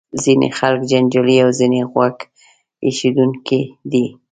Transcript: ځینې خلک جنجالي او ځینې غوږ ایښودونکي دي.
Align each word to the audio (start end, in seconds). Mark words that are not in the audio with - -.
ځینې 0.23 0.47
خلک 0.57 0.81
جنجالي 0.91 1.37
او 1.43 1.49
ځینې 1.59 1.79
غوږ 1.91 2.15
ایښودونکي 2.85 3.61
دي. 3.91 4.05